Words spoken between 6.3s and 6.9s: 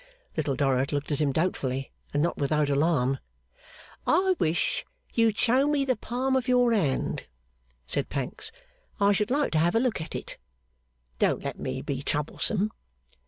of your